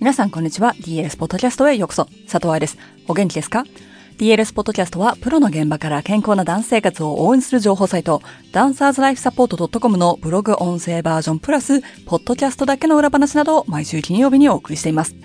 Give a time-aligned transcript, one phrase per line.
[0.00, 0.74] 皆さんこんにちは。
[0.74, 2.04] DLS ポッドキャストへようこそ。
[2.30, 2.78] 佐藤愛です。
[3.08, 3.64] お元気ですか
[4.16, 8.22] ？DLS ポッドキャストはプロの現場から健康なダンス生活を応援する情報サイト、
[8.52, 15.16] ダンサーズライフサポート .com のブログ音声バージョンプラス、ポッドキャストだけの裏話などを毎週金曜日にお送りしています。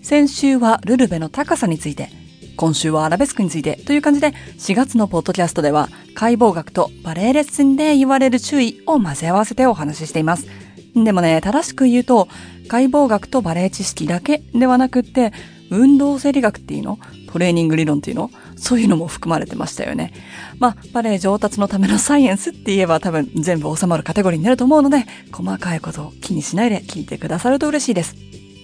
[0.00, 2.08] 先週はルルベの高さについて、
[2.56, 10.46] 今週はアラベスクについてという感じで、4月のポッドキャストでは解剖学とバレエレッスンで言われる注意を混ぜ合わせてお話ししています。
[10.94, 12.28] でもね、正しく言うと、
[12.68, 15.32] 解剖学とバレエ知識だけではなくって、
[15.70, 16.98] 運動生理学っていうの
[17.32, 20.12] トレーニング理論っていうのそういうのも含まれてましたよね。
[20.58, 28.14] まあ、バレエ上達のためのサイエンスって言えば多分全部収まるカテゴリーになると思うので、細かいことを気にしないで聞いてくださると嬉しいです。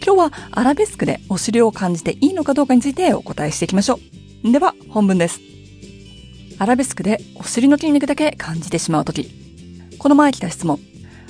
[0.04, 3.98] 今日はアラベスクでお尻を感じていいのかどうかについてお答えしていきましょ
[4.44, 4.52] う。
[4.52, 5.40] では、本文です。
[6.58, 9.30] アラベスクでお尻の筋肉だけ感じてしまうとき。
[9.98, 10.78] この前来た質問。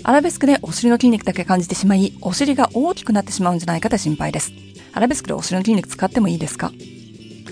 [0.04, 4.52] アラベスクでお尻の筋肉だけ感じてしまい、お尻が大きくなってしまうんじゃないかと心配です。
[4.92, 6.72] アラベスクでお尻の筋肉使ってもいいですか？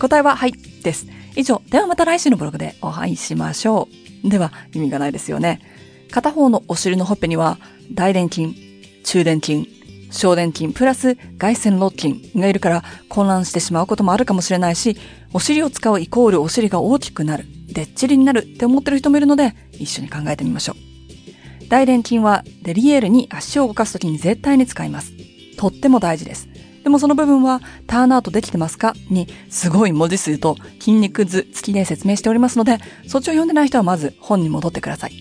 [0.01, 1.07] 答えははいです。
[1.35, 3.89] 以上、ではまた来週のブログでお会いしましょ
[4.25, 4.29] う。
[4.29, 5.61] では、意味がないですよね。
[6.11, 7.59] 片方のお尻のほっぺには、
[7.93, 8.55] 大臀筋、
[9.05, 9.69] 中臀筋、
[10.11, 14.97] 小臀筋プラス外旋肋筋がいるから混乱してしまうこともあるかもしれないし、
[15.35, 20.86] お尻を使うイコールお尻が大きくなる、でっちりになるって思ってる人もいるので、一緒に考えてみましょう。
[21.69, 25.13] 大臀筋はデリエールに足を動かすときに絶対に使います。
[25.57, 26.49] とっても大事です。
[26.85, 28.95] でもその部分はターンアウトできてますか？
[29.11, 32.79] にすごい文字数と筋肉図付きで説明しておりますので、
[33.09, 35.13] そっちを読んでない人はまず本に戻ってください。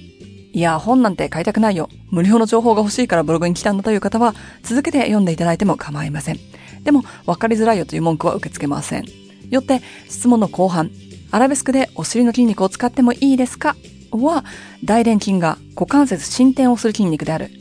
[0.53, 1.89] いや、本なんて買いたくないよ。
[2.11, 6.39] 無料の情報が欲しいからブログに来たんだという方は、続けて読んでいただいても構いません。
[6.83, 9.05] でも、わかりづらいよという文句は受け付けません。
[9.49, 10.91] よって、質問の後半、
[11.31, 13.75] アラベスクでお尻の筋肉を使ってもいいですか？
[14.23, 14.45] は、
[14.83, 17.51] 大臀筋が股関節伸展をする筋肉である。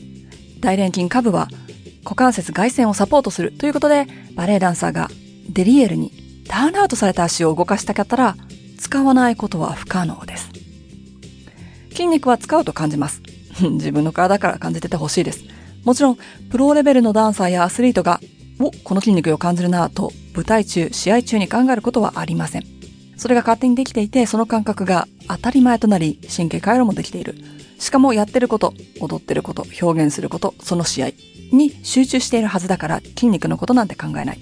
[0.60, 1.48] 大臀筋下部は
[2.04, 5.10] 股関節外旋をサポートするということで、バレエダンサーが
[5.48, 6.12] デリエルに
[6.48, 8.36] ターンアウトされた足を動かしたかったら、
[8.78, 10.50] 使わないことは不可能です。
[11.90, 13.22] 筋肉は使うと感じます。
[13.62, 15.44] 自分の体から感じててほしいです。
[15.84, 16.18] もちろん、
[16.50, 18.20] プロレベルのダンサーやアスリートが、
[18.60, 22.64] お、この筋肉を感じるなぁと、舞台中、試合中に考えることはありません。
[23.16, 27.36] それが勝手にできていて、その感覚が当たり前となり、神経回路もできている。
[27.78, 31.10] しかもやってること、踊ってること、表現すること、その試合
[31.52, 34.38] に集中しているはずだから筋肉のことなんて考えない。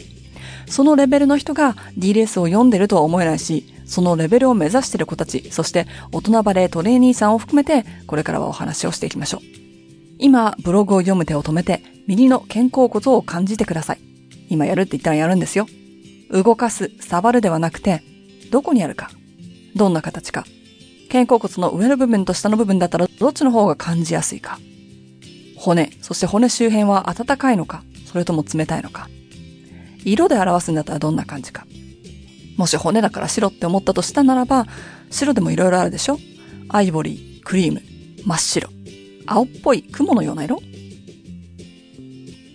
[0.67, 9.41] そのレベルの人が DLS を読んでるとは思えないし、そのレベルを目指している子たち、そして大人バレートレーニーさんを含めて、これからはお話をしていきましょう。
[10.19, 13.99] 今、ブログを読む手を止めて、右の肩甲骨を感じてください。
[14.49, 15.67] 今やるって言ったらやるんですよ。
[16.31, 18.03] 動かす、触るではなくて、
[18.53, 19.11] どこにあるか、
[19.75, 20.45] どんな形か、
[21.11, 24.59] 肩甲骨の上の部分と下の部分だったらどっちの方が感じやすいか。
[25.57, 29.09] 骨、そして骨周辺は暖かいのか、それとも冷たいのか。
[30.05, 31.67] 色で表すんだったらどんな感じか。
[32.59, 34.67] もし骨だから白って思ったとしたならば、
[35.11, 36.19] 白でも色々あるでしょ？
[36.69, 37.81] アイボリー、クリーム、
[38.27, 38.69] 真っ白。
[39.25, 40.59] 青っぽい雲のような色？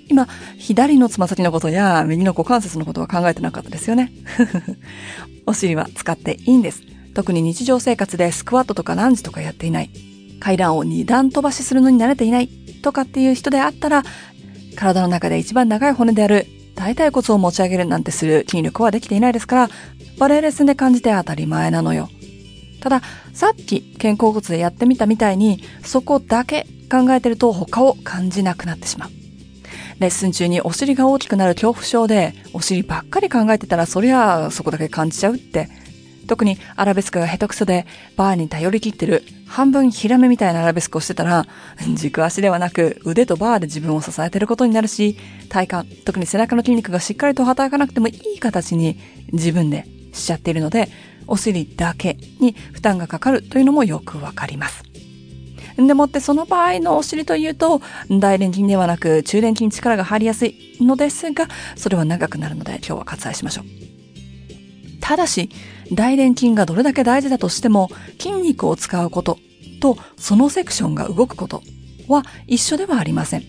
[0.10, 4.12] 今、左のつま先のことや右の股関節のことは考えてなかったですよね。
[5.46, 6.82] お尻は使っていいんです。
[7.14, 9.90] 特に日常生活でスクワットとかランジとかやっていない。
[10.40, 12.48] 階段を二段飛ばしするのに慣れていない
[12.84, 14.04] とかっていう人であったら、
[14.76, 19.70] 体の中で一番長い骨である大腿骨を持ち上げるなんてする筋力はできていないですから、
[20.20, 22.08] バレエレッスンで感じて当たり前なのよ。
[22.82, 23.02] ただ、
[23.34, 29.10] さっき肩甲骨でやってみたみたいに、そこだけ考えてると他を感じなくなってしまう。
[30.00, 35.70] レッスン中にお尻が大きくなる恐怖症で、お尻ばっかり考えてたらそりゃそこだけ感じちゃうって。
[36.28, 37.86] 特にアラベスクが下手くそで、
[38.18, 41.48] バーに頼り切ってる、半分ヒラメみたいなアラベスクをしてたら、
[41.96, 45.18] 軸足ではなく腕とバーで自分を支えてることになるし、
[45.50, 49.00] 体幹、特に背中の筋肉がしっかりと働かなくてもいい形に
[49.32, 50.90] 自分でしちゃっているので、
[51.28, 54.87] お尻だけに負担がかかるというのもよくわかります。
[55.78, 63.66] でもってその場合のお尻というと、大臀筋ではなく中臀筋に力が入りやすいのですが、それは長くなるので今日は割愛しましょう。
[65.00, 65.50] ただし、
[65.94, 67.90] 大臀筋がどれだけ大事だとしても、
[68.20, 69.38] 筋肉を使うこと
[69.80, 71.62] とそのセクションが動くこと
[72.08, 73.44] は一緒ではありません。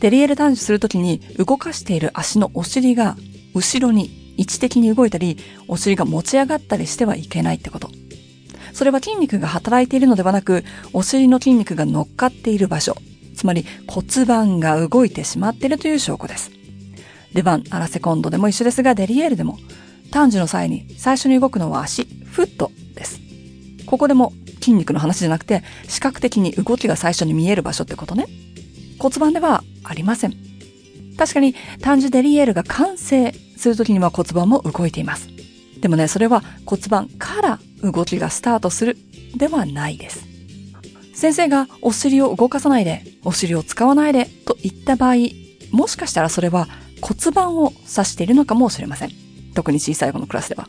[0.00, 3.16] デリエル単純するときに動かしている足のお尻が
[3.54, 7.90] 後ろに位置的に動いたり、お尻が持ち上がったりしてはいけないってこと。
[8.76, 10.62] それは筋肉が働いているのではなく、
[10.92, 12.94] お尻の筋肉が乗っかっている場所、
[13.34, 16.50] つまり骨盤が動いてしまっているという証拠です。
[17.32, 19.58] 出番、アラセコンドでも一緒ですが、デリエールでも、
[20.10, 23.18] 単樹の際に最初に動くのは足、フットです。
[23.86, 28.26] ここでも筋肉の話じゃなくて、視覚的に動きが最初に見える場所ってことね。
[28.98, 30.34] 骨盤ではありません。
[31.16, 35.30] 確かに単純デリエールが完成するときには骨盤も動いています。
[35.80, 38.96] でもね、それは骨盤から動きがスタートする
[39.36, 40.24] ではないです。
[41.14, 45.16] 先生がお尻を動かさないで、お尻を使わないでと言った場合、
[45.70, 46.68] もしかしたらそれは
[47.00, 49.10] 骨盤を指しているのかもしれません。
[49.54, 50.68] 特に小さい子のクラスでは。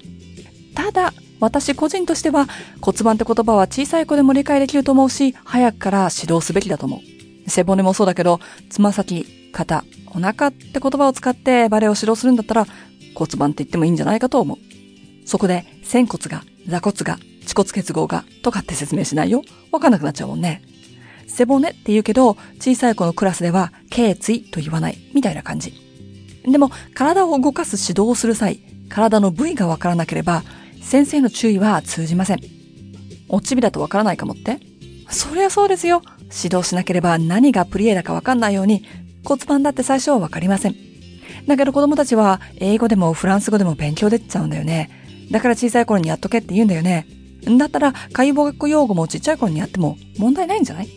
[0.74, 2.48] ただ、私個人としては
[2.82, 7.50] 骨盤って言葉は小さい子でも理解できると思うし、早くから指導すべきだと思う。
[7.50, 8.40] 背骨もそうだけど、
[8.70, 12.68] つま先、肩、お腹って言葉を使ってバレエを指導するんだったら
[13.16, 14.58] 骨盤って言ってもいいんじゃないかと思う。
[15.26, 19.44] そこで、仙骨が、座骨が、恥骨結合が、とかって説明しないよ。
[19.72, 20.62] わかんなくなっちゃうもんね。
[21.28, 25.74] 背骨って言うけど、小さい子のクラスでは、頸椎と言わない、みたいな感じ。
[26.46, 28.60] でも、体を動かす指導をする際、
[28.90, 30.44] 体の部位がわからなければ、
[30.82, 32.40] 先生の注意は通じません。
[33.30, 34.60] おちびだとわからないかもって
[35.10, 36.02] そりゃそうですよ。
[36.44, 38.86] 指導しなければ何がプリエだかわかんないように、
[39.24, 40.76] 骨盤だって最初はわかりません。
[41.48, 45.07] だけど子供たちは英語でもフランス語でも勉強できちゃうんだよね。
[45.32, 47.06] だから小さい頃にやっとけって言うんだよね。
[47.58, 50.90] だったら解剖学用語もちっちゃい頃にやっても問題ないんじゃない？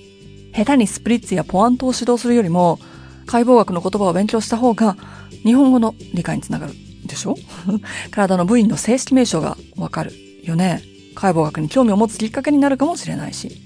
[0.54, 2.78] 下手にスプリッツやポアントを指導するよりも
[3.26, 4.96] 解剖学の言葉を勉強した方が
[5.44, 6.72] 日本語の理解につながる
[7.06, 7.36] でしょ？
[8.10, 10.12] 体の部位の正式名称がわかる
[10.44, 10.82] よね。
[11.14, 13.60] 解剖学に興味を持つきっかけになるかもしれないし。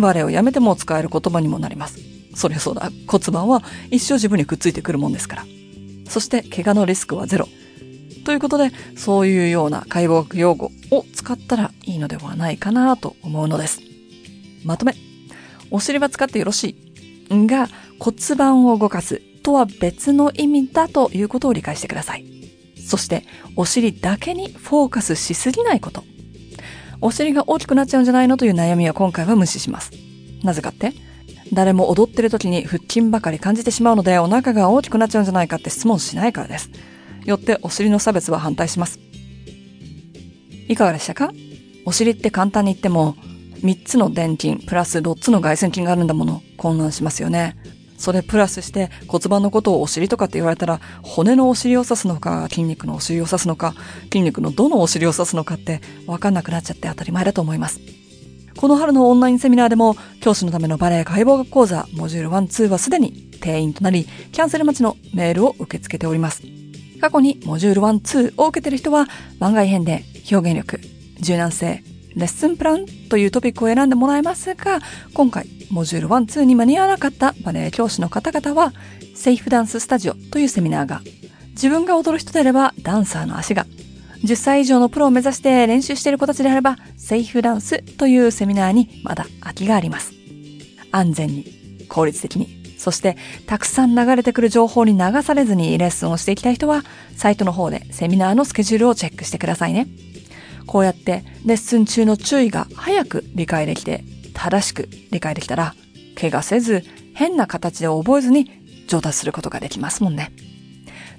[0.00, 1.98] バレエをやめても使える言葉にもなります。
[2.34, 2.90] そりゃそうだ。
[3.06, 5.44] 骨盤は一生自分にくっついてくるもんですから。
[6.08, 7.48] そして、怪我のリスクはゼロ。
[8.24, 13.80] ということで、そういうような解剖学用語を使ったらいいのではないかなと思うのです。
[14.64, 14.94] まとめ。
[15.70, 16.76] お尻は使ってよろし
[17.30, 17.46] い。
[17.46, 17.68] が、
[17.98, 22.24] 骨盤を動かすとは別の意味だということを理解してください。
[22.86, 23.24] そして、
[23.56, 26.04] お尻だけにフォーカスしすぎないこと。
[27.00, 29.92] お尻が大きくなっちゃうんじゃないのという悩みは今回は無視します。
[30.42, 30.92] なぜかって
[31.52, 36.70] 誰も踊ってる時に腹筋ばかり感じてしまうのでお腹が大きくなっちゃうんじゃないかって質問しないからです。
[37.24, 38.98] よってお尻の差別は反対します。
[40.68, 41.30] いかがでしたか？
[41.84, 43.16] お尻って簡単に言っても
[43.62, 47.56] 3つの電筋プラス6つの外旋筋があるんだもの混乱しますよね。
[47.96, 53.74] それプラスして骨盤のことをお尻とかって言われたら骨のお尻を指すのか筋肉のお尻を指すのか
[54.04, 57.80] 筋肉のどのお尻を指すのかってわかんなくなっちゃって当たり前だと思います。
[58.56, 66.42] この春のオンラインセミナーでも、教師のためのバレエ解剖学講座、モジュール1、2はすでに定員となり、キャンセル待ちのメールを受け付けております。
[67.04, 69.06] 過去にモジュール1、2を受けている人は、
[69.38, 70.80] 番外編で表現力、
[71.20, 71.84] 柔軟性、
[72.14, 74.80] レッスンプランというトピックを選んでもらえますが、
[75.12, 78.72] 今回、モジュール1、2に間に合わなかったバレエ教師の方々は、
[79.14, 81.02] セーフダンススタジオというセミナーが、
[81.50, 83.66] 自分が踊る人であればダンサーの足が、
[84.22, 90.14] 10歳以上のプロを目指して練習している子たちであれば、セーフダンスというセミナーにまだ空きがあります。
[90.90, 91.44] 安全に、
[91.90, 93.16] 効率的に、そして
[93.46, 96.84] たくさん流れてくる情報に流されずにレッスンをしていきたい人は、
[97.16, 99.86] サイトの方でセミナーのスケジュールをチェックしてくださいね。
[100.66, 104.04] こうやってレッスン中の注意が早く理解できて、
[104.34, 105.74] 正しく理解できたら、
[106.14, 106.84] 怪我せず、
[107.14, 108.50] 変な形で覚えずに
[108.86, 110.30] 上達することができますもんね。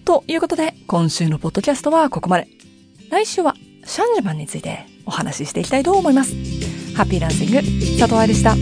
[0.04, 2.48] ということで、今週のポッドキャストはここまで。
[3.10, 6.36] 来週はシャンジマンについてお話ししていきたいと思います。
[6.96, 7.56] ハッピーランシング、
[7.98, 8.56] 佐藤愛でした。